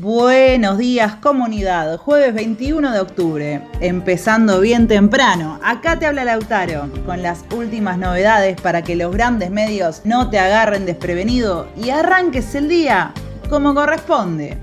[0.00, 5.58] Buenos días comunidad, jueves 21 de octubre, empezando bien temprano.
[5.60, 10.38] Acá te habla Lautaro con las últimas novedades para que los grandes medios no te
[10.38, 13.12] agarren desprevenido y arranques el día
[13.50, 14.56] como corresponde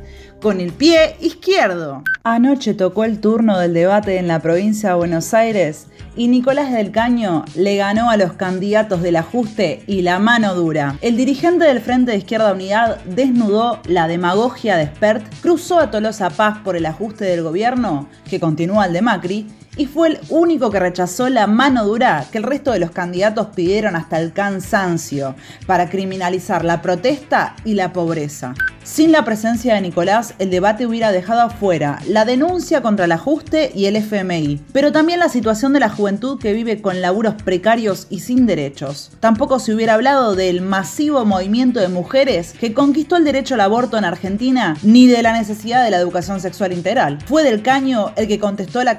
[0.46, 2.04] con el pie izquierdo.
[2.24, 6.92] Anoche tocó el turno del debate en la provincia de Buenos Aires y Nicolás del
[6.92, 11.00] Caño le ganó a los candidatos del ajuste y la mano dura.
[11.02, 16.30] El dirigente del Frente de Izquierda Unidad desnudó la demagogia de Spert, cruzó a Tolosa
[16.30, 20.72] Paz por el ajuste del gobierno, que continúa el de Macri, y fue el único
[20.72, 25.36] que rechazó la mano dura que el resto de los candidatos pidieron hasta el cansancio
[25.66, 28.54] para criminalizar la protesta y la pobreza.
[28.86, 33.72] Sin la presencia de Nicolás, el debate hubiera dejado afuera la denuncia contra el ajuste
[33.74, 38.06] y el FMI, pero también la situación de la juventud que vive con laburos precarios
[38.12, 39.12] y sin derechos.
[39.20, 43.98] Tampoco se hubiera hablado del masivo movimiento de mujeres que conquistó el derecho al aborto
[43.98, 47.18] en Argentina, ni de la necesidad de la educación sexual integral.
[47.26, 48.98] Fue del Caño el que contestó a las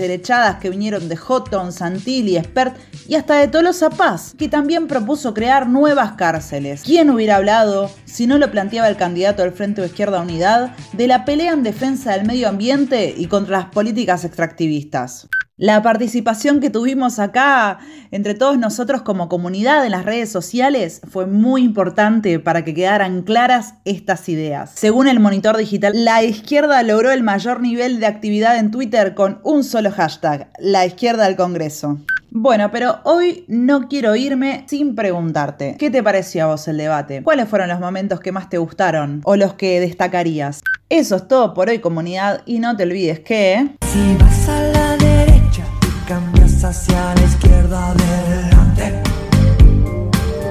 [0.00, 5.34] derechadas que vinieron de Houghton, Santilli, Spert y hasta de Tolosa Paz, que también propuso
[5.34, 6.82] crear nuevas cárceles.
[6.82, 11.06] ¿Quién hubiera hablado si no lo planteaba el candidato del Frente de Izquierda Unidad, de
[11.06, 15.28] la pelea en defensa del medio ambiente y contra las políticas extractivistas.
[15.60, 17.80] La participación que tuvimos acá
[18.12, 23.22] entre todos nosotros como comunidad en las redes sociales fue muy importante para que quedaran
[23.22, 24.70] claras estas ideas.
[24.76, 29.40] Según el monitor digital, la izquierda logró el mayor nivel de actividad en Twitter con
[29.42, 31.98] un solo hashtag, la izquierda del Congreso.
[32.30, 37.24] Bueno, pero hoy no quiero irme sin preguntarte, ¿qué te pareció a vos el debate?
[37.24, 40.62] ¿Cuáles fueron los momentos que más te gustaron o los que destacarías?
[40.88, 43.70] Eso es todo por hoy comunidad y no te olvides que...
[43.82, 44.77] Si vas a
[46.08, 48.57] cambias hacia la izquierda adelante.